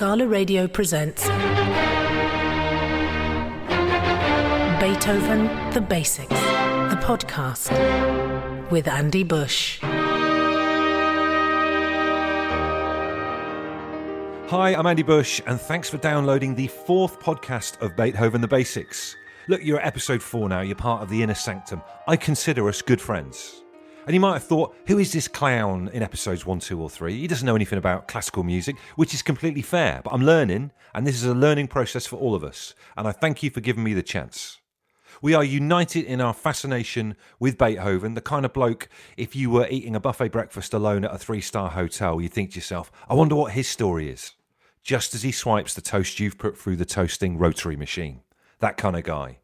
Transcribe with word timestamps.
Scala 0.00 0.26
Radio 0.26 0.66
presents 0.66 1.26
Beethoven 4.80 5.44
The 5.74 5.86
Basics, 5.86 6.30
the 6.30 6.98
podcast 7.02 7.70
with 8.70 8.88
Andy 8.88 9.24
Bush. 9.24 9.78
Hi, 14.48 14.74
I'm 14.74 14.86
Andy 14.86 15.02
Bush, 15.02 15.42
and 15.46 15.60
thanks 15.60 15.90
for 15.90 15.98
downloading 15.98 16.54
the 16.54 16.68
fourth 16.68 17.20
podcast 17.20 17.78
of 17.82 17.94
Beethoven 17.94 18.40
the 18.40 18.48
Basics. 18.48 19.14
Look, 19.48 19.62
you're 19.62 19.80
at 19.80 19.86
episode 19.86 20.22
four 20.22 20.48
now, 20.48 20.62
you're 20.62 20.76
part 20.76 21.02
of 21.02 21.10
the 21.10 21.22
inner 21.22 21.34
sanctum. 21.34 21.82
I 22.08 22.16
consider 22.16 22.70
us 22.70 22.80
good 22.80 23.02
friends. 23.02 23.64
And 24.10 24.14
you 24.16 24.20
might 24.20 24.32
have 24.32 24.42
thought, 24.42 24.74
who 24.88 24.98
is 24.98 25.12
this 25.12 25.28
clown 25.28 25.88
in 25.92 26.02
episodes 26.02 26.44
one, 26.44 26.58
two, 26.58 26.82
or 26.82 26.90
three? 26.90 27.16
He 27.16 27.28
doesn't 27.28 27.46
know 27.46 27.54
anything 27.54 27.78
about 27.78 28.08
classical 28.08 28.42
music, 28.42 28.76
which 28.96 29.14
is 29.14 29.22
completely 29.22 29.62
fair, 29.62 30.00
but 30.02 30.12
I'm 30.12 30.24
learning, 30.24 30.72
and 30.92 31.06
this 31.06 31.14
is 31.14 31.26
a 31.26 31.32
learning 31.32 31.68
process 31.68 32.06
for 32.06 32.16
all 32.16 32.34
of 32.34 32.42
us, 32.42 32.74
and 32.96 33.06
I 33.06 33.12
thank 33.12 33.44
you 33.44 33.50
for 33.50 33.60
giving 33.60 33.84
me 33.84 33.94
the 33.94 34.02
chance. 34.02 34.58
We 35.22 35.32
are 35.32 35.44
united 35.44 36.06
in 36.06 36.20
our 36.20 36.34
fascination 36.34 37.14
with 37.38 37.56
Beethoven, 37.56 38.14
the 38.14 38.20
kind 38.20 38.44
of 38.44 38.52
bloke, 38.52 38.88
if 39.16 39.36
you 39.36 39.48
were 39.48 39.68
eating 39.70 39.94
a 39.94 40.00
buffet 40.00 40.32
breakfast 40.32 40.74
alone 40.74 41.04
at 41.04 41.14
a 41.14 41.18
three 41.18 41.40
star 41.40 41.70
hotel, 41.70 42.20
you'd 42.20 42.32
think 42.32 42.50
to 42.50 42.56
yourself, 42.56 42.90
I 43.08 43.14
wonder 43.14 43.36
what 43.36 43.52
his 43.52 43.68
story 43.68 44.10
is. 44.10 44.32
Just 44.82 45.14
as 45.14 45.22
he 45.22 45.30
swipes 45.30 45.72
the 45.72 45.82
toast 45.82 46.18
you've 46.18 46.36
put 46.36 46.58
through 46.58 46.78
the 46.78 46.84
toasting 46.84 47.38
rotary 47.38 47.76
machine. 47.76 48.22
That 48.58 48.76
kind 48.76 48.96
of 48.96 49.04
guy. 49.04 49.38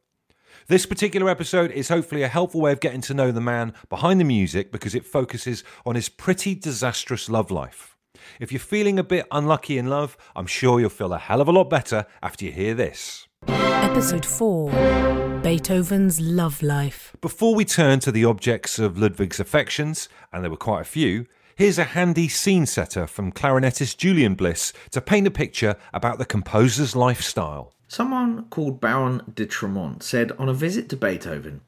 This 0.68 0.84
particular 0.84 1.30
episode 1.30 1.70
is 1.70 1.90
hopefully 1.90 2.24
a 2.24 2.28
helpful 2.28 2.60
way 2.60 2.72
of 2.72 2.80
getting 2.80 3.00
to 3.02 3.14
know 3.14 3.30
the 3.30 3.40
man 3.40 3.72
behind 3.88 4.18
the 4.18 4.24
music 4.24 4.72
because 4.72 4.96
it 4.96 5.06
focuses 5.06 5.62
on 5.84 5.94
his 5.94 6.08
pretty 6.08 6.56
disastrous 6.56 7.28
love 7.28 7.52
life. 7.52 7.96
If 8.40 8.50
you're 8.50 8.58
feeling 8.58 8.98
a 8.98 9.04
bit 9.04 9.28
unlucky 9.30 9.78
in 9.78 9.86
love, 9.86 10.16
I'm 10.34 10.48
sure 10.48 10.80
you'll 10.80 10.88
feel 10.88 11.12
a 11.12 11.18
hell 11.18 11.40
of 11.40 11.46
a 11.46 11.52
lot 11.52 11.70
better 11.70 12.04
after 12.20 12.46
you 12.46 12.50
hear 12.50 12.74
this. 12.74 13.28
Episode 13.46 14.26
4 14.26 15.40
Beethoven's 15.44 16.20
Love 16.20 16.60
Life. 16.64 17.14
Before 17.20 17.54
we 17.54 17.64
turn 17.64 18.00
to 18.00 18.10
the 18.10 18.24
objects 18.24 18.80
of 18.80 18.98
Ludwig's 18.98 19.38
affections, 19.38 20.08
and 20.32 20.42
there 20.42 20.50
were 20.50 20.56
quite 20.56 20.80
a 20.80 20.84
few, 20.84 21.26
here's 21.54 21.78
a 21.78 21.84
handy 21.84 22.26
scene 22.26 22.66
setter 22.66 23.06
from 23.06 23.30
clarinetist 23.30 23.98
Julian 23.98 24.34
Bliss 24.34 24.72
to 24.90 25.00
paint 25.00 25.28
a 25.28 25.30
picture 25.30 25.76
about 25.94 26.18
the 26.18 26.26
composer's 26.26 26.96
lifestyle. 26.96 27.75
Someone 27.88 28.44
called 28.50 28.80
Baron 28.80 29.22
de 29.34 29.46
Tremont 29.46 30.02
said 30.02 30.32
on 30.32 30.48
a 30.48 30.54
visit 30.54 30.88
to 30.88 30.96
Beethoven 30.96 31.60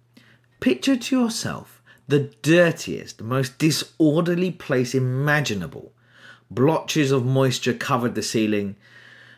Picture 0.61 0.97
to 0.97 1.21
yourself 1.21 1.81
the 2.09 2.33
dirtiest, 2.43 3.23
most 3.23 3.59
disorderly 3.59 4.51
place 4.51 4.95
imaginable. 4.95 5.93
Blotches 6.51 7.13
of 7.13 7.25
moisture 7.25 7.75
covered 7.75 8.15
the 8.15 8.23
ceiling, 8.23 8.75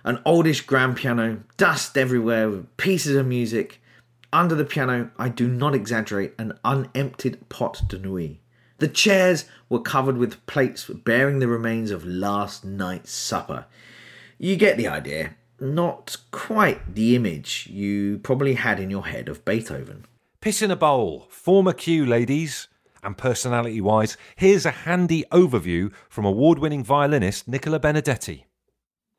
an 0.05 0.21
oldish 0.25 0.63
grand 0.63 0.97
piano, 0.97 1.43
dust 1.57 1.99
everywhere 1.99 2.49
with 2.49 2.77
pieces 2.77 3.17
of 3.17 3.27
music. 3.27 3.83
Under 4.33 4.55
the 4.55 4.65
piano, 4.65 5.11
I 5.19 5.29
do 5.29 5.49
not 5.49 5.75
exaggerate, 5.75 6.35
an 6.39 6.59
unemptied 6.65 7.49
pot 7.49 7.83
de 7.89 7.99
nuit. 7.99 8.39
The 8.79 8.89
chairs 8.89 9.45
were 9.69 9.83
covered 9.83 10.17
with 10.17 10.47
plates 10.47 10.87
bearing 10.87 11.41
the 11.41 11.49
remains 11.49 11.91
of 11.91 12.07
last 12.07 12.65
night's 12.65 13.13
supper. 13.13 13.67
You 14.39 14.57
get 14.57 14.79
the 14.79 14.89
idea 14.89 15.35
not 15.61 16.17
quite 16.31 16.95
the 16.95 17.15
image 17.15 17.69
you 17.71 18.19
probably 18.19 18.55
had 18.55 18.81
in 18.81 18.91
your 18.91 19.07
head 19.07 19.29
of 19.29 19.45
Beethoven. 19.45 20.05
Piss 20.41 20.63
in 20.63 20.71
a 20.71 20.77
bowl, 20.77 21.27
former 21.31 21.73
cue, 21.73 22.07
ladies. 22.07 22.69
And 23.03 23.17
personality 23.17 23.81
wise, 23.81 24.19
here's 24.37 24.67
a 24.67 24.71
handy 24.71 25.25
overview 25.33 25.91
from 26.11 26.27
award 26.27 26.59
winning 26.59 26.85
violinist 26.85 27.49
Nicola 27.49 27.79
Benedetti. 27.79 28.45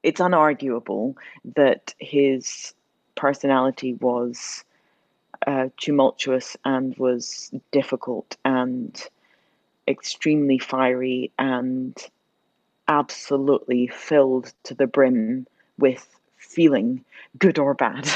It's 0.03 0.21
unarguable 0.21 1.15
that 1.55 1.95
his 1.97 2.75
personality 3.15 3.95
was 3.95 4.63
uh, 5.47 5.69
tumultuous 5.77 6.55
and 6.63 6.95
was 6.97 7.51
difficult 7.71 8.37
and 8.45 9.03
extremely 9.87 10.59
fiery 10.59 11.31
and 11.39 11.97
absolutely 12.87 13.87
filled 13.87 14.53
to 14.63 14.73
the 14.73 14.87
brim 14.87 15.47
with 15.77 16.07
feeling, 16.51 17.03
good 17.37 17.59
or 17.59 17.73
bad. 17.73 18.09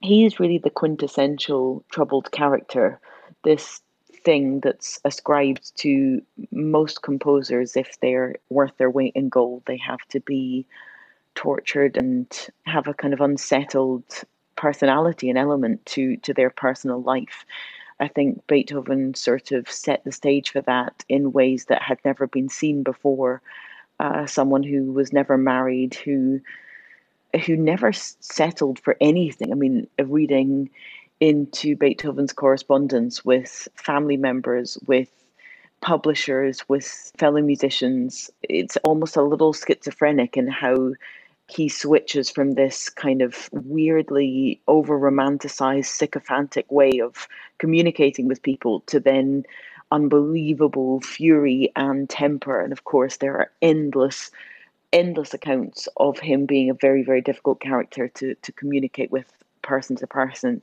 He 0.00 0.24
is 0.24 0.38
really 0.38 0.58
the 0.58 0.70
quintessential 0.70 1.84
troubled 1.90 2.30
character, 2.30 3.00
this 3.44 3.80
thing 4.24 4.60
that's 4.60 5.00
ascribed 5.04 5.76
to 5.76 6.20
most 6.50 7.02
composers 7.02 7.76
if 7.76 7.98
they're 8.00 8.36
worth 8.50 8.76
their 8.76 8.90
weight 8.90 9.12
in 9.14 9.28
gold. 9.28 9.62
They 9.66 9.78
have 9.78 10.00
to 10.10 10.20
be 10.20 10.66
tortured 11.34 11.96
and 11.96 12.26
have 12.66 12.88
a 12.88 12.94
kind 12.94 13.14
of 13.14 13.20
unsettled 13.20 14.04
personality 14.56 15.30
and 15.30 15.38
element 15.38 15.86
to 15.86 16.16
to 16.18 16.34
their 16.34 16.50
personal 16.50 17.00
life. 17.02 17.44
I 18.00 18.08
think 18.08 18.46
Beethoven 18.46 19.14
sort 19.14 19.52
of 19.52 19.70
set 19.70 20.04
the 20.04 20.12
stage 20.12 20.50
for 20.50 20.60
that 20.62 21.04
in 21.08 21.32
ways 21.32 21.66
that 21.66 21.82
had 21.82 21.98
never 22.04 22.26
been 22.26 22.48
seen 22.48 22.82
before. 22.82 23.42
Uh, 24.00 24.26
someone 24.26 24.62
who 24.62 24.92
was 24.92 25.12
never 25.12 25.36
married, 25.36 25.94
who 25.94 26.40
who 27.44 27.56
never 27.56 27.92
settled 27.92 28.78
for 28.78 28.96
anything. 29.00 29.52
I 29.52 29.54
mean, 29.54 29.86
reading 29.98 30.70
into 31.20 31.76
Beethoven's 31.76 32.32
correspondence 32.32 33.24
with 33.24 33.68
family 33.74 34.16
members, 34.16 34.78
with 34.86 35.10
publishers, 35.80 36.68
with 36.68 37.12
fellow 37.18 37.40
musicians, 37.40 38.30
it's 38.42 38.76
almost 38.78 39.16
a 39.16 39.22
little 39.22 39.52
schizophrenic 39.52 40.36
in 40.36 40.48
how 40.48 40.92
he 41.48 41.68
switches 41.68 42.30
from 42.30 42.52
this 42.52 42.90
kind 42.90 43.22
of 43.22 43.48
weirdly 43.52 44.60
over 44.68 44.98
romanticized, 44.98 45.86
sycophantic 45.86 46.70
way 46.70 47.00
of 47.00 47.26
communicating 47.58 48.28
with 48.28 48.42
people 48.42 48.80
to 48.80 49.00
then 49.00 49.44
unbelievable 49.90 51.00
fury 51.00 51.72
and 51.74 52.10
temper. 52.10 52.60
And 52.60 52.72
of 52.72 52.84
course, 52.84 53.16
there 53.16 53.36
are 53.36 53.50
endless 53.62 54.30
endless 54.92 55.34
accounts 55.34 55.88
of 55.96 56.18
him 56.18 56.46
being 56.46 56.70
a 56.70 56.74
very, 56.74 57.02
very 57.02 57.20
difficult 57.20 57.60
character 57.60 58.08
to, 58.08 58.34
to 58.34 58.52
communicate 58.52 59.10
with 59.10 59.26
person 59.62 59.96
to 59.96 60.06
person. 60.06 60.62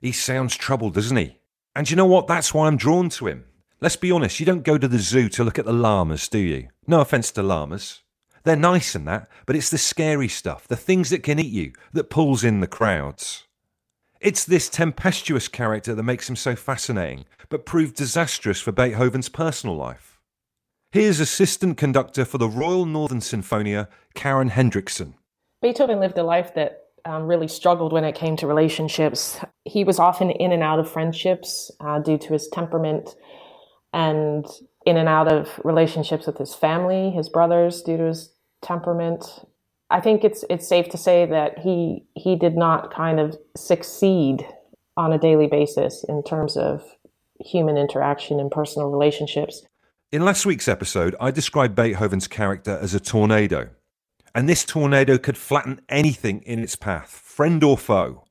He 0.00 0.12
sounds 0.12 0.56
troubled, 0.56 0.94
doesn't 0.94 1.16
he? 1.16 1.38
And 1.74 1.88
you 1.88 1.96
know 1.96 2.06
what? 2.06 2.26
That's 2.26 2.52
why 2.52 2.66
I'm 2.66 2.76
drawn 2.76 3.08
to 3.10 3.28
him. 3.28 3.44
Let's 3.80 3.96
be 3.96 4.12
honest, 4.12 4.38
you 4.38 4.46
don't 4.46 4.62
go 4.62 4.78
to 4.78 4.86
the 4.86 4.98
zoo 4.98 5.28
to 5.30 5.42
look 5.42 5.58
at 5.58 5.64
the 5.64 5.72
llamas, 5.72 6.28
do 6.28 6.38
you? 6.38 6.68
No 6.86 7.00
offence 7.00 7.30
to 7.32 7.42
llamas. 7.42 8.02
They're 8.44 8.56
nice 8.56 8.94
and 8.94 9.06
that, 9.08 9.28
but 9.46 9.56
it's 9.56 9.70
the 9.70 9.78
scary 9.78 10.28
stuff, 10.28 10.68
the 10.68 10.76
things 10.76 11.10
that 11.10 11.22
can 11.22 11.38
eat 11.38 11.52
you, 11.52 11.72
that 11.92 12.10
pulls 12.10 12.44
in 12.44 12.60
the 12.60 12.66
crowds. 12.66 13.44
It's 14.20 14.44
this 14.44 14.68
tempestuous 14.68 15.48
character 15.48 15.94
that 15.94 16.02
makes 16.02 16.28
him 16.28 16.36
so 16.36 16.54
fascinating, 16.54 17.24
but 17.48 17.66
proved 17.66 17.96
disastrous 17.96 18.60
for 18.60 18.70
Beethoven's 18.70 19.28
personal 19.28 19.76
life. 19.76 20.11
Here's 20.92 21.20
assistant 21.20 21.78
conductor 21.78 22.26
for 22.26 22.36
the 22.36 22.50
Royal 22.50 22.84
Northern 22.84 23.20
Sinfonia, 23.20 23.88
Karin 24.12 24.50
Hendrickson. 24.50 25.14
Beethoven 25.62 26.00
lived 26.00 26.18
a 26.18 26.22
life 26.22 26.52
that 26.54 26.88
um, 27.06 27.22
really 27.22 27.48
struggled 27.48 27.94
when 27.94 28.04
it 28.04 28.14
came 28.14 28.36
to 28.36 28.46
relationships. 28.46 29.40
He 29.64 29.84
was 29.84 29.98
often 29.98 30.28
in 30.28 30.52
and 30.52 30.62
out 30.62 30.78
of 30.78 30.90
friendships 30.90 31.70
uh, 31.80 32.00
due 32.00 32.18
to 32.18 32.34
his 32.34 32.46
temperament 32.48 33.16
and 33.94 34.44
in 34.84 34.98
and 34.98 35.08
out 35.08 35.32
of 35.32 35.58
relationships 35.64 36.26
with 36.26 36.36
his 36.36 36.54
family, 36.54 37.10
his 37.10 37.30
brothers, 37.30 37.80
due 37.80 37.96
to 37.96 38.04
his 38.08 38.34
temperament. 38.60 39.46
I 39.88 40.02
think 40.02 40.24
it's 40.24 40.44
it's 40.50 40.68
safe 40.68 40.90
to 40.90 40.98
say 40.98 41.24
that 41.24 41.60
he 41.60 42.04
he 42.14 42.36
did 42.36 42.54
not 42.54 42.92
kind 42.92 43.18
of 43.18 43.38
succeed 43.56 44.46
on 44.98 45.10
a 45.10 45.18
daily 45.18 45.46
basis 45.46 46.04
in 46.06 46.22
terms 46.22 46.54
of 46.54 46.82
human 47.40 47.78
interaction 47.78 48.38
and 48.38 48.50
personal 48.50 48.90
relationships. 48.90 49.64
In 50.12 50.26
last 50.26 50.44
week's 50.44 50.68
episode, 50.68 51.16
I 51.18 51.30
described 51.30 51.74
Beethoven's 51.74 52.28
character 52.28 52.78
as 52.82 52.92
a 52.92 53.00
tornado. 53.00 53.70
And 54.34 54.46
this 54.46 54.62
tornado 54.62 55.16
could 55.16 55.38
flatten 55.38 55.80
anything 55.88 56.42
in 56.42 56.58
its 56.58 56.76
path, 56.76 57.08
friend 57.08 57.64
or 57.64 57.78
foe. 57.78 58.24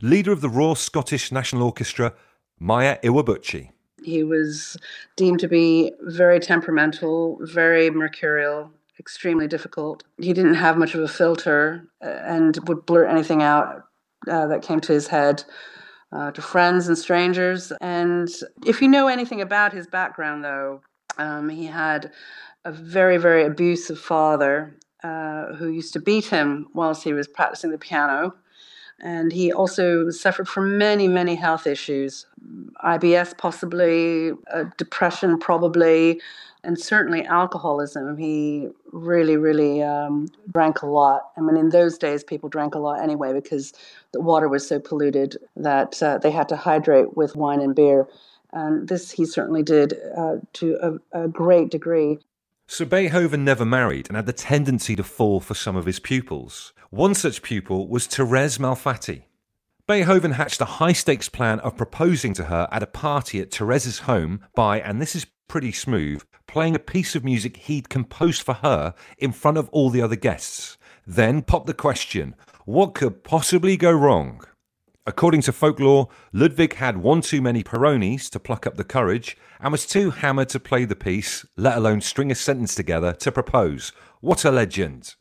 Leader 0.00 0.30
of 0.30 0.42
the 0.42 0.48
Royal 0.48 0.76
Scottish 0.76 1.32
National 1.32 1.64
Orchestra, 1.64 2.14
Maya 2.60 2.98
Iwabuchi. 3.02 3.70
He 4.04 4.22
was 4.22 4.76
deemed 5.16 5.40
to 5.40 5.48
be 5.48 5.90
very 6.02 6.38
temperamental, 6.38 7.40
very 7.40 7.90
mercurial, 7.90 8.70
extremely 9.00 9.48
difficult. 9.48 10.04
He 10.18 10.34
didn't 10.34 10.54
have 10.54 10.78
much 10.78 10.94
of 10.94 11.00
a 11.00 11.08
filter 11.08 11.84
uh, 12.00 12.10
and 12.10 12.56
would 12.68 12.86
blurt 12.86 13.10
anything 13.10 13.42
out 13.42 13.82
uh, 14.30 14.46
that 14.46 14.62
came 14.62 14.78
to 14.82 14.92
his 14.92 15.08
head. 15.08 15.42
Uh, 16.12 16.30
to 16.30 16.40
friends 16.40 16.86
and 16.86 16.96
strangers. 16.96 17.72
And 17.80 18.28
if 18.64 18.80
you 18.80 18.86
know 18.86 19.08
anything 19.08 19.40
about 19.40 19.72
his 19.72 19.88
background, 19.88 20.44
though, 20.44 20.80
um, 21.18 21.48
he 21.48 21.66
had 21.66 22.12
a 22.64 22.72
very, 22.72 23.18
very 23.18 23.44
abusive 23.44 23.98
father 23.98 24.76
uh, 25.02 25.54
who 25.54 25.68
used 25.68 25.92
to 25.92 26.00
beat 26.00 26.26
him 26.26 26.66
whilst 26.72 27.04
he 27.04 27.12
was 27.12 27.28
practicing 27.28 27.70
the 27.70 27.78
piano. 27.78 28.34
And 29.00 29.32
he 29.32 29.52
also 29.52 30.08
suffered 30.10 30.48
from 30.48 30.78
many, 30.78 31.08
many 31.08 31.34
health 31.34 31.66
issues 31.66 32.26
IBS, 32.84 33.36
possibly, 33.36 34.32
uh, 34.52 34.64
depression, 34.76 35.38
probably, 35.38 36.20
and 36.62 36.78
certainly 36.78 37.24
alcoholism. 37.24 38.16
He 38.16 38.68
really, 38.92 39.36
really 39.36 39.82
um, 39.82 40.28
drank 40.50 40.82
a 40.82 40.86
lot. 40.86 41.30
I 41.36 41.40
mean, 41.40 41.56
in 41.56 41.70
those 41.70 41.98
days, 41.98 42.24
people 42.24 42.48
drank 42.48 42.74
a 42.74 42.78
lot 42.78 43.02
anyway 43.02 43.32
because 43.32 43.72
the 44.12 44.20
water 44.20 44.48
was 44.48 44.66
so 44.66 44.78
polluted 44.78 45.36
that 45.56 46.02
uh, 46.02 46.18
they 46.18 46.30
had 46.30 46.48
to 46.50 46.56
hydrate 46.56 47.16
with 47.16 47.36
wine 47.36 47.60
and 47.60 47.74
beer. 47.74 48.06
And 48.54 48.88
this 48.88 49.10
he 49.10 49.26
certainly 49.26 49.62
did 49.62 49.94
uh, 50.16 50.36
to 50.54 51.00
a, 51.12 51.24
a 51.24 51.28
great 51.28 51.70
degree. 51.70 52.18
So 52.66 52.86
Beethoven 52.86 53.44
never 53.44 53.64
married 53.66 54.08
and 54.08 54.16
had 54.16 54.26
the 54.26 54.32
tendency 54.32 54.96
to 54.96 55.02
fall 55.02 55.40
for 55.40 55.54
some 55.54 55.76
of 55.76 55.84
his 55.84 55.98
pupils. 55.98 56.72
One 56.88 57.14
such 57.14 57.42
pupil 57.42 57.88
was 57.88 58.06
Therese 58.06 58.58
Malfatti. 58.58 59.24
Beethoven 59.86 60.32
hatched 60.32 60.62
a 60.62 60.76
high 60.80 60.94
stakes 60.94 61.28
plan 61.28 61.60
of 61.60 61.76
proposing 61.76 62.32
to 62.34 62.44
her 62.44 62.66
at 62.72 62.82
a 62.82 62.86
party 62.86 63.40
at 63.40 63.50
Therese's 63.50 64.00
home 64.00 64.40
by, 64.54 64.80
and 64.80 64.98
this 65.02 65.14
is 65.14 65.26
pretty 65.46 65.72
smooth, 65.72 66.22
playing 66.46 66.74
a 66.74 66.78
piece 66.78 67.14
of 67.14 67.24
music 67.24 67.58
he'd 67.58 67.90
composed 67.90 68.42
for 68.42 68.54
her 68.54 68.94
in 69.18 69.32
front 69.32 69.58
of 69.58 69.68
all 69.70 69.90
the 69.90 70.00
other 70.00 70.16
guests. 70.16 70.78
Then 71.06 71.42
popped 71.42 71.66
the 71.66 71.74
question 71.74 72.34
what 72.64 72.94
could 72.94 73.24
possibly 73.24 73.76
go 73.76 73.92
wrong? 73.92 74.42
According 75.06 75.42
to 75.42 75.52
folklore, 75.52 76.08
Ludwig 76.32 76.76
had 76.76 76.96
one 76.96 77.20
too 77.20 77.42
many 77.42 77.62
Peronis 77.62 78.30
to 78.30 78.40
pluck 78.40 78.66
up 78.66 78.76
the 78.76 78.84
courage 78.84 79.36
and 79.60 79.70
was 79.70 79.84
too 79.84 80.10
hammered 80.10 80.48
to 80.50 80.60
play 80.60 80.86
the 80.86 80.96
piece, 80.96 81.44
let 81.58 81.76
alone 81.76 82.00
string 82.00 82.30
a 82.30 82.34
sentence 82.34 82.74
together 82.74 83.12
to 83.12 83.30
propose. 83.30 83.92
What 84.20 84.46
a 84.46 84.50
legend! 84.50 85.14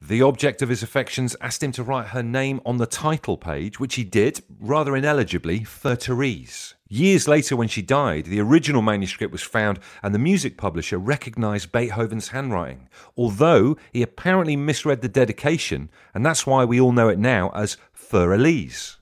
The 0.00 0.22
object 0.22 0.62
of 0.62 0.68
his 0.68 0.84
affections 0.84 1.34
asked 1.40 1.64
him 1.64 1.72
to 1.72 1.82
write 1.82 2.08
her 2.08 2.22
name 2.22 2.60
on 2.64 2.76
the 2.76 2.86
title 2.86 3.36
page, 3.36 3.80
which 3.80 3.96
he 3.96 4.04
did, 4.04 4.42
rather 4.60 4.94
ineligibly, 4.94 5.64
for 5.64 5.96
Therese. 5.96 6.74
Years 6.88 7.26
later, 7.26 7.56
when 7.56 7.66
she 7.66 7.82
died, 7.82 8.26
the 8.26 8.40
original 8.40 8.82
manuscript 8.82 9.32
was 9.32 9.42
found 9.42 9.80
and 10.04 10.14
the 10.14 10.20
music 10.20 10.56
publisher 10.56 10.98
recognized 10.98 11.72
Beethoven's 11.72 12.28
handwriting, 12.28 12.88
although 13.16 13.76
he 13.92 14.02
apparently 14.02 14.54
misread 14.54 15.00
the 15.00 15.08
dedication, 15.08 15.88
and 16.14 16.24
that's 16.24 16.46
why 16.46 16.64
we 16.64 16.80
all 16.80 16.92
know 16.92 17.08
it 17.08 17.18
now 17.18 17.50
as 17.56 17.76
Für 18.08 18.32
Elise. 18.32 18.98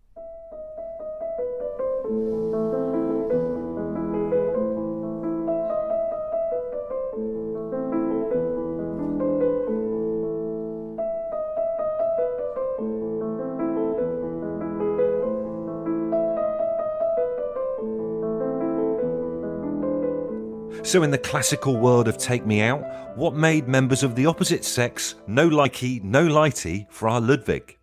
So, 20.82 21.02
in 21.02 21.10
the 21.10 21.18
classical 21.18 21.76
world 21.76 22.08
of 22.08 22.16
Take 22.16 22.46
Me 22.46 22.62
Out, 22.62 22.82
what 23.16 23.34
made 23.34 23.68
members 23.68 24.02
of 24.02 24.14
the 24.14 24.24
opposite 24.24 24.64
sex 24.64 25.16
no 25.26 25.50
likey, 25.50 26.02
no 26.02 26.26
lighty 26.26 26.86
for 26.88 27.10
our 27.10 27.20
Ludwig? 27.20 27.76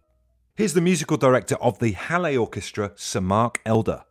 Here's 0.54 0.74
the 0.74 0.82
musical 0.82 1.16
director 1.16 1.56
of 1.56 1.80
the 1.80 1.94
Halle 1.94 2.36
Orchestra, 2.36 2.92
Sir 2.96 3.22
Mark 3.22 3.62
Elder. 3.66 4.04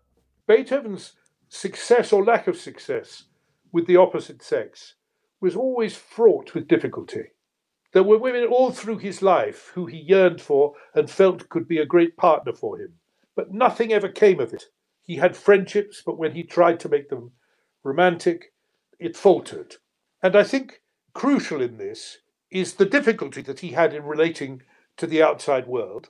Beethoven's 0.46 1.12
success 1.50 2.14
or 2.14 2.24
lack 2.24 2.46
of 2.46 2.56
success 2.56 3.24
with 3.72 3.86
the 3.86 3.96
opposite 3.96 4.42
sex 4.42 4.94
was 5.42 5.54
always 5.54 5.96
fraught 5.96 6.54
with 6.54 6.66
difficulty. 6.66 7.24
There 7.92 8.02
were 8.02 8.16
women 8.16 8.44
all 8.44 8.70
through 8.70 8.98
his 8.98 9.20
life 9.20 9.70
who 9.74 9.84
he 9.84 9.98
yearned 9.98 10.40
for 10.40 10.72
and 10.94 11.10
felt 11.10 11.50
could 11.50 11.68
be 11.68 11.78
a 11.78 11.84
great 11.84 12.16
partner 12.16 12.54
for 12.54 12.78
him, 12.78 12.94
but 13.36 13.52
nothing 13.52 13.92
ever 13.92 14.08
came 14.08 14.40
of 14.40 14.54
it. 14.54 14.64
He 15.02 15.16
had 15.16 15.36
friendships, 15.36 16.02
but 16.04 16.18
when 16.18 16.32
he 16.32 16.42
tried 16.42 16.80
to 16.80 16.88
make 16.88 17.10
them 17.10 17.32
romantic, 17.84 18.54
it 18.98 19.14
faltered. 19.14 19.76
And 20.22 20.34
I 20.34 20.44
think 20.44 20.80
crucial 21.12 21.60
in 21.60 21.76
this 21.76 22.18
is 22.50 22.74
the 22.74 22.86
difficulty 22.86 23.42
that 23.42 23.60
he 23.60 23.72
had 23.72 23.92
in 23.92 24.04
relating 24.04 24.62
to 24.96 25.06
the 25.06 25.22
outside 25.22 25.66
world, 25.66 26.08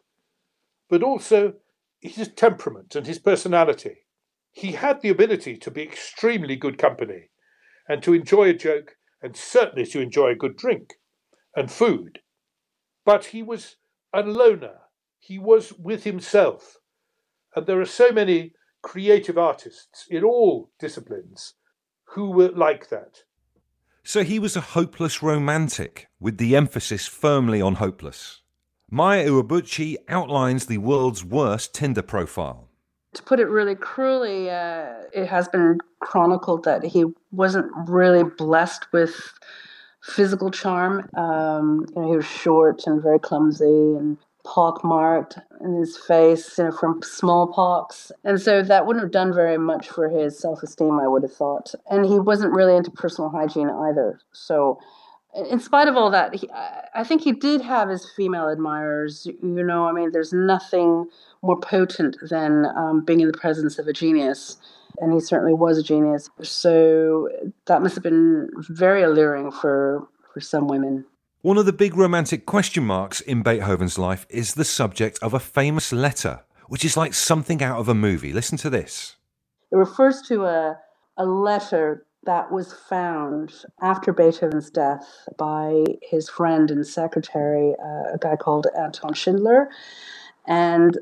but 0.90 1.02
also 1.02 1.54
his 2.00 2.28
temperament 2.28 2.96
and 2.96 3.06
his 3.06 3.18
personality. 3.18 4.06
He 4.52 4.72
had 4.72 5.00
the 5.00 5.08
ability 5.08 5.56
to 5.58 5.70
be 5.70 5.82
extremely 5.82 6.56
good 6.56 6.76
company 6.76 7.30
and 7.88 8.02
to 8.02 8.12
enjoy 8.12 8.50
a 8.50 8.54
joke 8.54 8.96
and 9.22 9.36
certainly 9.36 9.86
to 9.86 10.00
enjoy 10.00 10.30
a 10.30 10.34
good 10.34 10.56
drink 10.56 10.94
and 11.54 11.70
food. 11.70 12.18
But 13.04 13.26
he 13.26 13.42
was 13.42 13.76
a 14.12 14.22
loner. 14.22 14.78
He 15.20 15.38
was 15.38 15.72
with 15.74 16.04
himself. 16.04 16.78
And 17.54 17.66
there 17.66 17.80
are 17.80 17.86
so 17.86 18.10
many 18.10 18.52
creative 18.82 19.38
artists 19.38 20.06
in 20.10 20.24
all 20.24 20.70
disciplines 20.80 21.54
who 22.14 22.30
were 22.30 22.50
like 22.50 22.88
that. 22.88 23.22
So 24.02 24.24
he 24.24 24.38
was 24.38 24.56
a 24.56 24.60
hopeless 24.60 25.22
romantic, 25.22 26.08
with 26.18 26.38
the 26.38 26.56
emphasis 26.56 27.06
firmly 27.06 27.60
on 27.60 27.74
hopeless. 27.74 28.39
Maya 28.92 29.28
Iwabuchi 29.28 29.96
outlines 30.08 30.66
the 30.66 30.78
world's 30.78 31.24
worst 31.24 31.72
Tinder 31.72 32.02
profile. 32.02 32.68
To 33.14 33.22
put 33.22 33.38
it 33.38 33.46
really 33.46 33.76
cruelly, 33.76 34.50
uh, 34.50 35.02
it 35.12 35.26
has 35.26 35.46
been 35.46 35.78
chronicled 36.00 36.64
that 36.64 36.82
he 36.82 37.04
wasn't 37.30 37.70
really 37.86 38.24
blessed 38.24 38.92
with 38.92 39.32
physical 40.02 40.50
charm. 40.50 41.08
Um, 41.14 41.86
you 41.94 42.02
know, 42.02 42.10
he 42.10 42.16
was 42.16 42.26
short 42.26 42.82
and 42.86 43.00
very 43.00 43.20
clumsy 43.20 43.64
and 43.64 44.18
pockmarked 44.44 45.38
in 45.60 45.74
his 45.74 45.96
face 45.96 46.58
you 46.58 46.64
know, 46.64 46.72
from 46.72 47.00
smallpox. 47.02 48.10
And 48.24 48.40
so 48.40 48.60
that 48.62 48.86
wouldn't 48.86 49.04
have 49.04 49.12
done 49.12 49.32
very 49.32 49.58
much 49.58 49.88
for 49.88 50.08
his 50.08 50.36
self 50.36 50.64
esteem, 50.64 50.98
I 50.98 51.06
would 51.06 51.22
have 51.22 51.32
thought. 51.32 51.74
And 51.88 52.06
he 52.06 52.18
wasn't 52.18 52.54
really 52.54 52.74
into 52.74 52.90
personal 52.90 53.30
hygiene 53.30 53.70
either. 53.70 54.18
So, 54.32 54.80
in 55.34 55.60
spite 55.60 55.88
of 55.88 55.96
all 55.96 56.10
that, 56.10 56.34
he, 56.34 56.48
I 56.94 57.04
think 57.04 57.22
he 57.22 57.32
did 57.32 57.60
have 57.60 57.88
his 57.88 58.10
female 58.16 58.48
admirers. 58.48 59.26
You 59.26 59.64
know, 59.64 59.86
I 59.86 59.92
mean, 59.92 60.10
there's 60.12 60.32
nothing 60.32 61.08
more 61.42 61.58
potent 61.58 62.16
than 62.28 62.66
um, 62.76 63.04
being 63.04 63.20
in 63.20 63.30
the 63.30 63.38
presence 63.38 63.78
of 63.78 63.86
a 63.86 63.92
genius. 63.92 64.56
And 64.98 65.12
he 65.12 65.20
certainly 65.20 65.54
was 65.54 65.78
a 65.78 65.82
genius. 65.82 66.28
So 66.42 67.28
that 67.66 67.80
must 67.80 67.94
have 67.94 68.02
been 68.02 68.48
very 68.68 69.02
alluring 69.02 69.52
for, 69.52 70.06
for 70.34 70.40
some 70.40 70.66
women. 70.66 71.04
One 71.42 71.56
of 71.56 71.64
the 71.64 71.72
big 71.72 71.96
romantic 71.96 72.44
question 72.44 72.84
marks 72.84 73.20
in 73.20 73.42
Beethoven's 73.42 73.98
life 73.98 74.26
is 74.28 74.54
the 74.54 74.64
subject 74.64 75.18
of 75.22 75.32
a 75.32 75.40
famous 75.40 75.92
letter, 75.92 76.40
which 76.68 76.84
is 76.84 76.96
like 76.96 77.14
something 77.14 77.62
out 77.62 77.78
of 77.78 77.88
a 77.88 77.94
movie. 77.94 78.32
Listen 78.32 78.58
to 78.58 78.68
this. 78.68 79.16
It 79.72 79.76
refers 79.76 80.20
to 80.22 80.44
a, 80.44 80.78
a 81.16 81.24
letter 81.24 82.04
that 82.24 82.52
was 82.52 82.72
found 82.72 83.52
after 83.80 84.12
Beethoven's 84.12 84.70
death 84.70 85.28
by 85.38 85.84
his 86.02 86.28
friend 86.28 86.70
and 86.70 86.86
secretary, 86.86 87.74
uh, 87.82 88.14
a 88.14 88.18
guy 88.20 88.36
called 88.36 88.66
Anton 88.78 89.14
Schindler. 89.14 89.70
And 90.46 90.98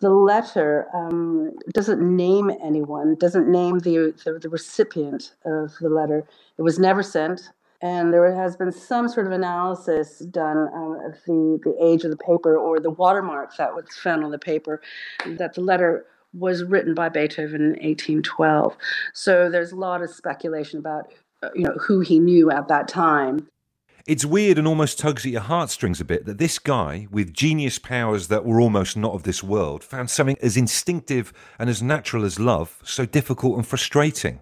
the 0.00 0.10
letter 0.10 0.88
um, 0.94 1.52
doesn't 1.72 2.00
name 2.00 2.50
anyone, 2.62 3.16
doesn't 3.16 3.50
name 3.50 3.80
the, 3.80 4.14
the, 4.24 4.38
the 4.38 4.48
recipient 4.48 5.34
of 5.44 5.74
the 5.80 5.88
letter. 5.88 6.26
It 6.56 6.62
was 6.62 6.78
never 6.78 7.02
sent 7.02 7.50
and 7.80 8.12
there 8.12 8.34
has 8.34 8.56
been 8.56 8.72
some 8.72 9.08
sort 9.08 9.26
of 9.26 9.32
analysis 9.32 10.18
done 10.18 10.68
um, 10.74 10.98
of 11.04 11.14
the, 11.26 11.60
the 11.62 11.76
age 11.80 12.04
of 12.04 12.10
the 12.10 12.16
paper 12.16 12.56
or 12.56 12.80
the 12.80 12.90
watermark 12.90 13.56
that 13.56 13.74
was 13.74 13.84
found 14.02 14.24
on 14.24 14.30
the 14.32 14.38
paper 14.38 14.80
that 15.26 15.54
the 15.54 15.60
letter 15.60 16.06
was 16.32 16.64
written 16.64 16.94
by 16.94 17.08
Beethoven 17.08 17.60
in 17.60 17.70
1812. 17.70 18.76
So 19.14 19.50
there's 19.50 19.72
a 19.72 19.76
lot 19.76 20.02
of 20.02 20.10
speculation 20.10 20.78
about 20.78 21.12
uh, 21.42 21.50
you 21.54 21.64
know 21.64 21.76
who 21.80 22.00
he 22.00 22.18
knew 22.18 22.50
at 22.50 22.68
that 22.68 22.88
time. 22.88 23.48
It's 24.06 24.24
weird 24.24 24.56
and 24.56 24.66
almost 24.66 24.98
tugs 24.98 25.26
at 25.26 25.32
your 25.32 25.42
heartstrings 25.42 26.00
a 26.00 26.04
bit 26.04 26.24
that 26.24 26.38
this 26.38 26.58
guy, 26.58 27.06
with 27.10 27.34
genius 27.34 27.78
powers 27.78 28.28
that 28.28 28.44
were 28.44 28.58
almost 28.58 28.96
not 28.96 29.12
of 29.12 29.24
this 29.24 29.44
world, 29.44 29.84
found 29.84 30.08
something 30.08 30.38
as 30.40 30.56
instinctive 30.56 31.30
and 31.58 31.68
as 31.68 31.82
natural 31.82 32.24
as 32.24 32.40
love 32.40 32.80
so 32.82 33.04
difficult 33.04 33.56
and 33.56 33.66
frustrating. 33.66 34.40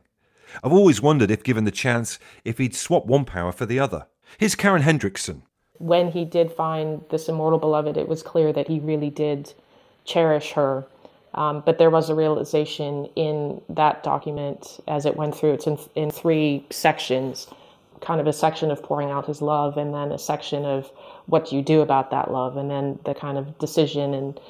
I've 0.63 0.73
always 0.73 1.03
wondered 1.03 1.33
if 1.33 1.43
given 1.43 1.65
the 1.65 1.73
chance, 1.73 2.21
if 2.45 2.59
he'd 2.59 2.77
swap 2.77 3.07
one 3.07 3.25
power 3.25 3.51
for 3.51 3.67
the 3.67 3.81
other. 3.81 4.07
Here's 4.39 4.55
Karin 4.55 4.83
Hendrickson. 4.83 5.43
When 5.79 6.13
he 6.13 6.25
did 6.25 6.53
find 6.53 7.03
this 7.11 7.29
immortal 7.29 7.59
beloved, 7.59 7.97
it 7.97 8.09
was 8.09 8.23
clear 8.23 8.53
that 8.53 8.69
he 8.69 8.79
really 8.79 9.11
did 9.11 9.53
cherish 10.05 10.53
her. 10.53 10.87
Um, 11.37 11.63
but 11.65 11.79
there 11.79 11.91
was 11.91 12.09
a 12.11 12.15
realization 12.15 13.09
in 13.15 13.61
that 13.69 14.03
document 14.03 14.81
as 14.89 15.05
it 15.05 15.17
went 15.17 15.37
through. 15.37 15.53
It's 15.53 15.67
in, 15.67 15.79
in 15.95 16.11
three 16.11 16.67
sections 16.71 17.47
kind 18.01 18.21
of 18.21 18.27
a 18.27 18.33
section 18.33 18.71
of 18.71 18.83
pouring 18.83 19.11
out 19.11 19.27
his 19.27 19.41
love, 19.41 19.77
and 19.77 19.95
then 19.95 20.13
a 20.13 20.19
section 20.19 20.65
of 20.65 20.91
what 21.27 21.49
do 21.49 21.57
you 21.57 21.63
do 21.63 21.81
about 21.81 22.11
that 22.11 22.31
love, 22.31 22.57
and 22.57 22.71
then 22.71 22.99
the 23.05 23.15
kind 23.15 23.39
of 23.39 23.59
decision. 23.59 24.15
And 24.15 24.41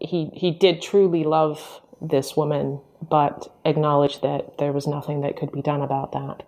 he, 0.00 0.30
he 0.34 0.50
did 0.50 0.80
truly 0.80 1.24
love 1.24 1.80
this 2.00 2.36
woman 2.36 2.80
but 3.08 3.52
acknowledged 3.64 4.22
that 4.22 4.58
there 4.58 4.72
was 4.72 4.86
nothing 4.86 5.20
that 5.20 5.36
could 5.36 5.52
be 5.52 5.62
done 5.62 5.82
about 5.82 6.12
that. 6.12 6.42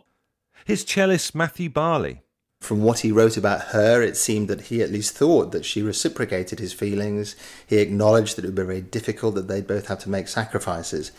His 0.64 0.84
cellist 0.84 1.34
Matthew 1.34 1.68
Barley. 1.68 2.22
From 2.66 2.82
what 2.82 2.98
he 2.98 3.12
wrote 3.12 3.36
about 3.36 3.68
her, 3.68 4.02
it 4.02 4.16
seemed 4.16 4.48
that 4.48 4.62
he 4.62 4.82
at 4.82 4.90
least 4.90 5.16
thought 5.16 5.52
that 5.52 5.64
she 5.64 5.82
reciprocated 5.82 6.58
his 6.58 6.72
feelings. 6.72 7.36
He 7.64 7.76
acknowledged 7.76 8.34
that 8.34 8.44
it 8.44 8.48
would 8.48 8.56
be 8.56 8.62
very 8.64 8.80
difficult, 8.80 9.36
that 9.36 9.46
they'd 9.46 9.68
both 9.68 9.86
have 9.86 10.00
to 10.00 10.10
make 10.10 10.26
sacrifices. 10.26 11.12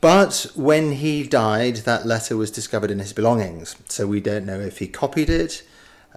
But 0.00 0.50
when 0.56 0.90
he 0.94 1.22
died, 1.28 1.76
that 1.76 2.06
letter 2.06 2.36
was 2.36 2.50
discovered 2.50 2.90
in 2.90 2.98
his 2.98 3.12
belongings. 3.12 3.76
So 3.88 4.08
we 4.08 4.20
don't 4.20 4.46
know 4.46 4.58
if 4.58 4.78
he 4.78 4.88
copied 4.88 5.30
it, 5.30 5.62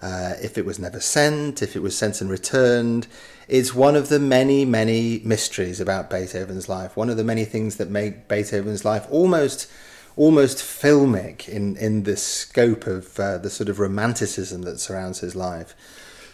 uh, 0.01 0.33
if 0.41 0.57
it 0.57 0.65
was 0.65 0.79
never 0.79 0.99
sent, 0.99 1.61
if 1.61 1.75
it 1.75 1.83
was 1.83 1.95
sent 1.95 2.19
and 2.19 2.27
returned. 2.27 3.05
It's 3.47 3.75
one 3.75 3.95
of 3.95 4.09
the 4.09 4.19
many, 4.19 4.65
many 4.65 5.21
mysteries 5.23 5.79
about 5.79 6.09
Beethoven's 6.09 6.67
life. 6.67 6.97
One 6.97 7.11
of 7.11 7.17
the 7.17 7.23
many 7.23 7.45
things 7.45 7.75
that 7.75 7.91
make 7.91 8.27
Beethoven's 8.27 8.83
life 8.83 9.05
almost, 9.11 9.69
almost 10.17 10.57
filmic 10.57 11.47
in 11.47 11.77
in 11.77 12.03
the 12.03 12.17
scope 12.17 12.87
of 12.87 13.19
uh, 13.19 13.37
the 13.37 13.49
sort 13.49 13.69
of 13.69 13.79
romanticism 13.79 14.63
that 14.63 14.79
surrounds 14.79 15.19
his 15.19 15.35
life. 15.35 15.75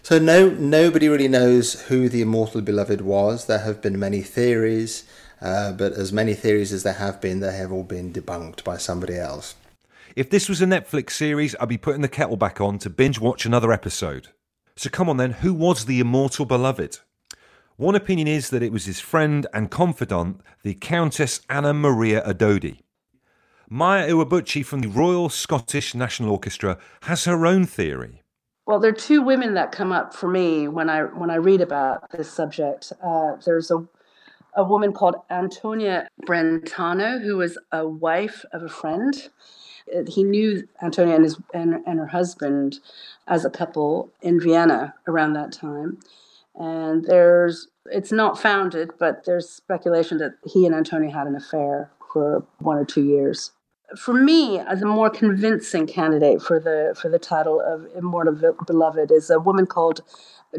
So 0.02 0.20
no, 0.20 0.50
nobody 0.50 1.08
really 1.08 1.30
knows 1.30 1.84
who 1.84 2.10
the 2.10 2.22
immortal 2.22 2.62
beloved 2.62 3.02
was. 3.02 3.46
There 3.46 3.60
have 3.60 3.82
been 3.82 3.98
many 3.98 4.22
theories, 4.22 5.06
uh, 5.42 5.72
but 5.72 5.94
as 5.94 6.12
many 6.12 6.34
theories 6.34 6.74
as 6.74 6.84
there 6.84 6.94
have 6.94 7.22
been, 7.22 7.40
they 7.40 7.56
have 7.56 7.72
all 7.72 7.84
been 7.84 8.12
debunked 8.12 8.66
by 8.66 8.78
somebody 8.78 9.18
else. 9.18 9.56
If 10.16 10.30
this 10.30 10.50
was 10.50 10.62
a 10.62 10.66
Netflix 10.66 11.12
series, 11.12 11.56
I'd 11.60 11.70
be 11.70 11.78
putting 11.78 12.02
the 12.02 12.10
kettle 12.10 12.38
back 12.38 12.60
on 12.60 12.80
to 12.80 12.90
binge 12.90 13.20
watch 13.20 13.46
another 13.46 13.72
episode. 13.72 14.28
So 14.76 14.90
come 14.90 15.10
on 15.10 15.18
then, 15.18 15.32
who 15.32 15.54
was 15.54 15.86
the 15.86 16.00
immortal 16.00 16.46
beloved? 16.46 17.00
One 17.78 17.96
opinion 17.96 18.28
is 18.28 18.50
that 18.50 18.62
it 18.62 18.72
was 18.72 18.86
his 18.86 19.00
friend 19.00 19.48
and 19.54 19.72
confidant, 19.72 20.42
the 20.64 20.76
Countess 20.76 21.42
Anna 21.50 21.74
Maria 21.74 22.22
Erdődy. 22.28 22.80
Maya 23.74 24.08
Iwabuchi 24.08 24.64
from 24.64 24.82
the 24.82 24.88
Royal 24.88 25.30
Scottish 25.30 25.96
National 25.96 26.30
Orchestra 26.30 26.78
has 27.02 27.26
her 27.26 27.44
own 27.48 27.66
theory. 27.66 28.22
Well, 28.68 28.80
there 28.80 28.92
are 28.92 28.94
two 28.94 29.24
women 29.24 29.56
that 29.56 29.72
come 29.72 29.92
up 29.92 30.14
for 30.14 30.28
me 30.28 30.68
when 30.68 30.92
I 30.92 31.06
when 31.06 31.32
I 31.32 31.38
read 31.38 31.60
about 31.60 32.12
this 32.12 32.32
subject. 32.32 32.94
Uh, 33.04 33.38
there's 33.44 33.72
a 33.72 33.84
a 34.56 34.64
woman 34.64 34.94
called 34.94 35.16
Antonia 35.32 36.08
Brentano, 36.22 37.20
who 37.20 37.38
was 37.38 37.58
a 37.72 37.88
wife 37.88 38.46
of 38.54 38.62
a 38.62 38.70
friend, 38.70 39.30
he 40.08 40.24
knew 40.24 40.68
Antonia 40.84 41.16
and 41.16 41.24
his 41.24 41.40
and, 41.52 41.84
and 41.88 41.98
her 41.98 42.06
husband 42.06 42.80
as 43.28 43.44
a 43.44 43.50
couple 43.50 44.12
in 44.22 44.40
Vienna 44.40 44.94
around 45.08 45.34
that 45.34 45.52
time. 45.52 45.98
And 46.54 47.06
there's 47.06 47.70
it's 47.88 48.12
not 48.12 48.40
founded, 48.40 48.92
but 49.00 49.26
there's 49.26 49.50
speculation 49.50 50.20
that 50.20 50.34
he 50.46 50.68
and 50.68 50.76
Antonia 50.76 51.12
had 51.12 51.26
an 51.26 51.36
affair 51.36 51.90
for 52.14 52.46
one 52.60 52.78
or 52.78 52.86
two 52.86 53.04
years. 53.04 53.52
For 53.98 54.14
me, 54.14 54.62
the 54.76 54.86
more 54.86 55.10
convincing 55.10 55.88
candidate 55.88 56.42
for 56.42 56.60
the 56.60 56.96
for 57.00 57.10
the 57.10 57.20
title 57.20 57.62
of 57.62 57.88
Immortal 57.96 58.56
Beloved 58.66 59.12
is 59.12 59.30
a 59.30 59.40
woman 59.40 59.66
called 59.66 60.02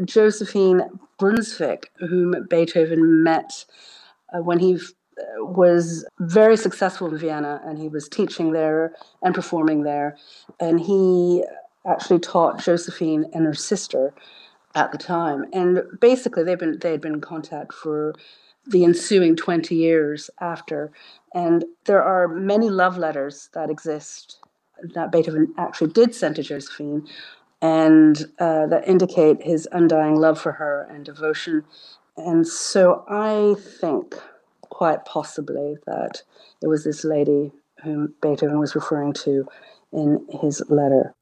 Josephine 0.03 0.81
Brunswick, 1.17 1.91
whom 1.99 2.47
Beethoven 2.49 3.23
met 3.23 3.65
uh, 4.33 4.41
when 4.41 4.59
he 4.59 4.79
was 5.37 6.05
very 6.19 6.57
successful 6.57 7.07
in 7.07 7.17
Vienna 7.17 7.61
and 7.65 7.77
he 7.77 7.87
was 7.87 8.09
teaching 8.09 8.51
there 8.51 8.93
and 9.21 9.33
performing 9.33 9.83
there. 9.83 10.17
And 10.59 10.79
he 10.79 11.43
actually 11.85 12.19
taught 12.19 12.59
Josephine 12.59 13.25
and 13.33 13.45
her 13.45 13.53
sister 13.53 14.13
at 14.73 14.91
the 14.91 14.97
time. 14.97 15.45
And 15.53 15.83
basically 16.01 16.43
they've 16.43 16.59
been 16.59 16.79
they 16.79 16.91
had 16.91 17.01
been 17.01 17.15
in 17.15 17.21
contact 17.21 17.73
for 17.73 18.13
the 18.67 18.83
ensuing 18.83 19.35
20 19.35 19.75
years 19.75 20.29
after. 20.39 20.91
And 21.33 21.65
there 21.85 22.03
are 22.03 22.27
many 22.27 22.69
love 22.69 22.97
letters 22.97 23.49
that 23.53 23.69
exist 23.69 24.37
that 24.93 25.11
Beethoven 25.11 25.53
actually 25.57 25.91
did 25.91 26.13
send 26.13 26.35
to 26.35 26.43
Josephine 26.43 27.07
and 27.61 28.25
uh, 28.39 28.67
that 28.67 28.87
indicate 28.87 29.41
his 29.41 29.67
undying 29.71 30.15
love 30.15 30.39
for 30.39 30.53
her 30.53 30.87
and 30.89 31.05
devotion. 31.05 31.63
And 32.17 32.47
so 32.47 33.05
I 33.09 33.55
think 33.59 34.15
quite 34.61 35.05
possibly 35.05 35.77
that 35.85 36.21
it 36.61 36.67
was 36.67 36.83
this 36.83 37.03
lady 37.03 37.51
whom 37.83 38.13
Beethoven 38.21 38.59
was 38.59 38.75
referring 38.75 39.13
to 39.13 39.47
in 39.91 40.25
his 40.41 40.61
letter. 40.69 41.13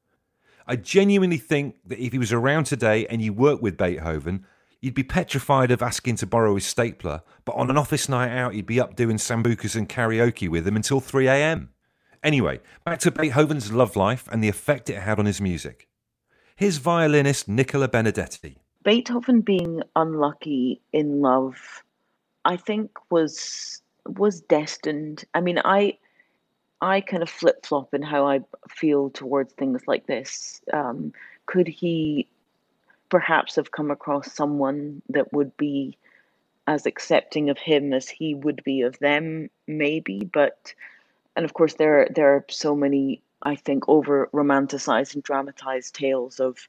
I 0.66 0.76
genuinely 0.76 1.36
think 1.36 1.76
that 1.86 1.98
if 1.98 2.12
he 2.12 2.18
was 2.18 2.32
around 2.32 2.64
today 2.64 3.06
and 3.06 3.20
you 3.20 3.32
worked 3.32 3.62
with 3.62 3.76
Beethoven, 3.76 4.46
you'd 4.84 4.94
be 4.94 5.02
petrified 5.02 5.70
of 5.70 5.82
asking 5.82 6.16
to 6.16 6.26
borrow 6.26 6.54
his 6.54 6.66
stapler, 6.66 7.22
but 7.44 7.54
on 7.56 7.70
an 7.70 7.78
office 7.78 8.08
night 8.08 8.36
out, 8.36 8.54
you'd 8.54 8.66
be 8.66 8.80
up 8.80 8.94
doing 8.94 9.16
sambucas 9.16 9.74
and 9.74 9.88
karaoke 9.88 10.48
with 10.48 10.66
him 10.66 10.76
until 10.76 11.00
3 11.00 11.26
a.m. 11.26 11.70
Anyway, 12.22 12.60
back 12.84 12.98
to 13.00 13.10
Beethoven's 13.10 13.72
love 13.72 13.96
life 13.96 14.28
and 14.30 14.42
the 14.42 14.48
effect 14.48 14.88
it 14.90 15.00
had 15.00 15.18
on 15.18 15.26
his 15.26 15.40
music. 15.40 15.88
Here's 16.56 16.76
violinist 16.76 17.48
Nicola 17.48 17.88
Benedetti. 17.88 18.58
Beethoven 18.84 19.40
being 19.40 19.82
unlucky 19.96 20.80
in 20.92 21.20
love 21.20 21.82
I 22.44 22.56
think 22.56 22.90
was 23.10 23.82
was 24.06 24.40
destined. 24.42 25.24
I 25.34 25.40
mean, 25.40 25.58
I 25.64 25.96
I 26.80 27.00
kind 27.00 27.22
of 27.22 27.30
flip 27.30 27.64
flop 27.64 27.94
in 27.94 28.02
how 28.02 28.26
I 28.26 28.40
feel 28.68 29.10
towards 29.10 29.52
things 29.54 29.82
like 29.86 30.06
this. 30.06 30.60
Um, 30.72 31.12
could 31.46 31.66
he 31.66 32.28
perhaps 33.14 33.54
have 33.54 33.70
come 33.70 33.92
across 33.92 34.32
someone 34.32 35.00
that 35.08 35.32
would 35.32 35.56
be 35.56 35.96
as 36.66 36.84
accepting 36.84 37.48
of 37.48 37.56
him 37.56 37.92
as 37.92 38.08
he 38.08 38.34
would 38.34 38.60
be 38.64 38.82
of 38.82 38.98
them? 38.98 39.48
Maybe, 39.68 40.28
but 40.40 40.74
and 41.36 41.44
of 41.44 41.54
course 41.54 41.74
there 41.74 42.08
there 42.12 42.34
are 42.34 42.44
so 42.48 42.74
many 42.74 43.22
I 43.40 43.54
think 43.54 43.88
over 43.88 44.28
romanticized 44.32 45.14
and 45.14 45.22
dramatized 45.22 45.94
tales 45.94 46.40
of 46.40 46.66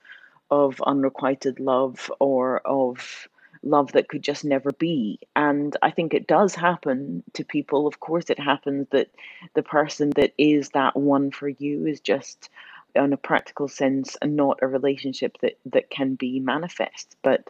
of 0.52 0.80
unrequited 0.86 1.60
love 1.60 2.12
or 2.20 2.60
of 2.60 3.28
love 3.64 3.94
that 3.94 4.08
could 4.08 4.22
just 4.22 4.46
never 4.46 4.72
be. 4.72 5.18
And 5.36 5.76
I 5.82 5.90
think 5.90 6.14
it 6.14 6.28
does 6.28 6.54
happen 6.54 7.24
to 7.34 7.44
people. 7.44 7.88
Of 7.88 8.00
course, 8.00 8.30
it 8.30 8.40
happens 8.40 8.86
that 8.92 9.10
the 9.56 9.64
person 9.64 10.12
that 10.12 10.34
is 10.38 10.70
that 10.70 10.96
one 10.96 11.32
for 11.32 11.50
you 11.50 11.88
is 11.88 12.00
just, 12.00 12.52
in 12.96 13.14
a 13.14 13.18
practical 13.18 13.68
sense, 13.68 14.16
and 14.22 14.36
not 14.36 14.60
a 14.62 14.68
relationship 14.68 15.38
that, 15.42 15.58
that 15.66 15.90
can 15.90 16.16
be 16.16 16.40
manifest. 16.40 17.16
But 17.22 17.50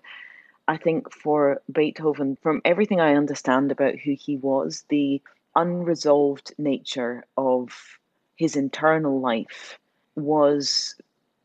I 0.68 0.78
think 0.78 1.12
for 1.12 1.62
Beethoven, 1.72 2.38
from 2.42 2.62
everything 2.66 3.00
I 3.00 3.16
understand 3.16 3.72
about 3.72 3.96
who 3.96 4.16
he 4.20 4.38
was, 4.38 4.84
the 4.90 5.22
unresolved 5.56 6.54
nature 6.58 7.24
of 7.38 8.00
his 8.36 8.56
internal 8.56 9.20
life 9.20 9.80
was 10.16 10.96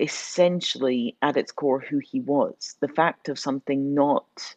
essentially 0.00 1.16
at 1.23 1.37
its 1.37 1.52
core 1.52 1.80
who 1.80 1.99
he 1.99 2.21
was. 2.21 2.76
The 2.80 2.88
fact 2.88 3.28
of 3.28 3.38
something 3.38 3.95
not 3.95 4.57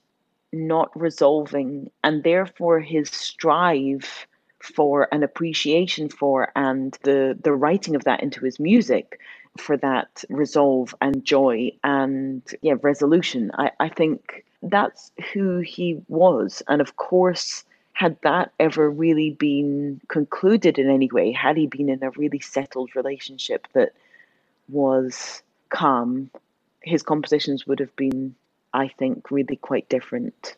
not 0.53 0.91
resolving, 0.99 1.89
and 2.03 2.23
therefore 2.23 2.79
his 2.79 3.09
strive 3.09 4.27
for 4.63 5.07
an 5.11 5.23
appreciation 5.23 6.09
for 6.09 6.51
and 6.55 6.97
the 7.03 7.37
the 7.43 7.53
writing 7.53 7.95
of 7.95 8.03
that 8.05 8.23
into 8.23 8.43
his 8.45 8.59
music 8.59 9.19
for 9.57 9.77
that 9.77 10.23
resolve 10.29 10.95
and 11.01 11.23
joy 11.25 11.69
and 11.83 12.41
yeah 12.61 12.75
resolution 12.81 13.51
i 13.55 13.69
i 13.79 13.89
think 13.89 14.45
that's 14.63 15.11
who 15.33 15.59
he 15.59 16.01
was 16.07 16.63
and 16.69 16.81
of 16.81 16.95
course 16.95 17.65
had 17.91 18.17
that 18.23 18.51
ever 18.59 18.89
really 18.89 19.31
been 19.31 19.99
concluded 20.07 20.79
in 20.79 20.89
any 20.89 21.09
way 21.11 21.31
had 21.31 21.57
he 21.57 21.67
been 21.67 21.89
in 21.89 22.01
a 22.01 22.09
really 22.11 22.39
settled 22.39 22.95
relationship 22.95 23.67
that 23.73 23.91
was 24.69 25.43
calm 25.69 26.29
his 26.81 27.03
compositions 27.03 27.67
would 27.67 27.79
have 27.79 27.95
been 27.95 28.33
I 28.73 28.87
think, 28.87 29.29
really 29.29 29.55
quite 29.55 29.87
different. 29.87 30.55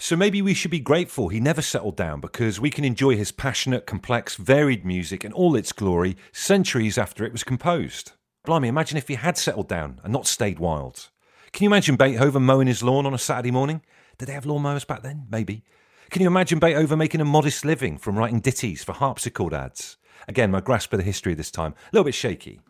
So 0.00 0.14
maybe 0.14 0.40
we 0.40 0.54
should 0.54 0.70
be 0.70 0.78
grateful 0.78 1.28
he 1.28 1.40
never 1.40 1.60
settled 1.60 1.96
down 1.96 2.20
because 2.20 2.60
we 2.60 2.70
can 2.70 2.84
enjoy 2.84 3.16
his 3.16 3.32
passionate, 3.32 3.84
complex, 3.84 4.36
varied 4.36 4.84
music 4.84 5.24
in 5.24 5.32
all 5.32 5.56
its 5.56 5.72
glory 5.72 6.16
centuries 6.30 6.96
after 6.96 7.24
it 7.24 7.32
was 7.32 7.42
composed. 7.42 8.12
Blimey, 8.44 8.68
imagine 8.68 8.96
if 8.96 9.08
he 9.08 9.16
had 9.16 9.36
settled 9.36 9.68
down 9.68 10.00
and 10.04 10.12
not 10.12 10.28
stayed 10.28 10.60
wild. 10.60 11.10
Can 11.52 11.64
you 11.64 11.68
imagine 11.68 11.96
Beethoven 11.96 12.44
mowing 12.44 12.68
his 12.68 12.82
lawn 12.82 13.06
on 13.06 13.14
a 13.14 13.18
Saturday 13.18 13.50
morning? 13.50 13.82
Did 14.18 14.26
they 14.26 14.34
have 14.34 14.44
lawnmowers 14.44 14.86
back 14.86 15.02
then? 15.02 15.26
Maybe. 15.30 15.64
Can 16.10 16.22
you 16.22 16.28
imagine 16.28 16.60
Beethoven 16.60 16.98
making 16.98 17.20
a 17.20 17.24
modest 17.24 17.64
living 17.64 17.98
from 17.98 18.16
writing 18.16 18.38
ditties 18.38 18.84
for 18.84 18.92
harpsichord 18.92 19.52
ads? 19.52 19.96
Again, 20.28 20.52
my 20.52 20.60
grasp 20.60 20.92
of 20.92 20.98
the 20.98 21.04
history 21.04 21.34
this 21.34 21.50
time, 21.50 21.72
a 21.72 21.90
little 21.92 22.04
bit 22.04 22.14
shaky. 22.14 22.60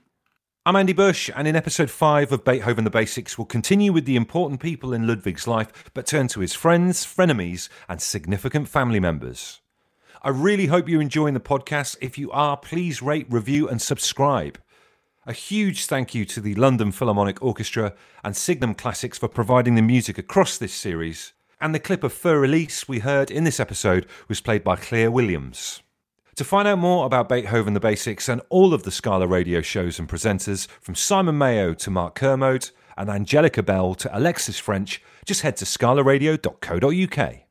I'm 0.67 0.77
Andy 0.77 0.93
Bush, 0.93 1.31
and 1.35 1.49
in 1.49 1.57
episode 1.57 1.89
5 1.89 2.31
of 2.31 2.45
Beethoven 2.45 2.85
the 2.85 2.91
Basics, 2.91 3.39
we'll 3.39 3.47
continue 3.47 3.91
with 3.91 4.05
the 4.05 4.17
important 4.17 4.61
people 4.61 4.93
in 4.93 5.07
Ludwig's 5.07 5.47
life, 5.47 5.91
but 5.95 6.05
turn 6.05 6.29
to 6.29 6.41
his 6.41 6.53
friends, 6.53 7.07
frenemies, 7.07 7.71
and 7.89 8.03
significant 8.03 8.69
family 8.69 9.01
members. 9.01 9.61
I 10.23 10.29
really 10.29 10.67
hope 10.67 10.87
you're 10.87 11.01
enjoying 11.01 11.33
the 11.33 11.41
podcast. 11.41 11.97
If 12.03 12.19
you 12.19 12.31
are, 12.33 12.57
please 12.57 13.01
rate, 13.01 13.27
review, 13.31 13.67
and 13.67 13.81
subscribe. 13.81 14.59
A 15.25 15.33
huge 15.33 15.87
thank 15.87 16.15
you 16.15 16.27
to 16.27 16.41
the 16.41 16.55
London 16.57 16.93
Philharmonic 16.93 17.43
Orchestra 17.43 17.95
and 18.23 18.37
Signum 18.37 18.75
Classics 18.75 19.17
for 19.17 19.29
providing 19.29 19.75
the 19.75 19.81
music 19.81 20.19
across 20.19 20.59
this 20.59 20.75
series. 20.75 21.33
And 21.63 21.75
the 21.75 21.81
clip 21.81 22.05
of 22.05 22.13
Fur 22.13 22.45
Elise 22.45 22.87
we 22.87 22.99
heard 22.99 23.31
in 23.31 23.45
this 23.45 23.61
episode 23.61 24.07
was 24.29 24.43
played 24.43 24.65
by 24.65 24.77
Llyr 24.77 25.11
Williams. 25.11 25.83
To 26.39 26.45
find 26.45 26.69
out 26.69 26.79
more 26.79 27.05
about 27.05 27.29
Beethoven 27.29 27.75
the 27.75 27.81
Basics 27.81 28.29
and 28.29 28.41
all 28.49 28.73
of 28.73 28.85
the 28.85 28.93
Scala 28.93 29.27
radio 29.27 29.61
shows 29.61 29.99
and 29.99 30.09
presenters, 30.09 30.69
from 30.81 30.95
Simon 30.95 31.37
Mayo 31.37 31.75
to 31.75 31.91
Mark 31.91 32.15
Kermode 32.15 32.71
and 32.97 33.11
Angelica 33.11 33.61
Bell 33.61 33.97
to 33.97 34.17
Alexis 34.17 34.57
French, 34.57 35.03
just 35.25 35.41
head 35.41 35.57
to 35.57 35.65
scalaradio.co.uk. 35.65 37.48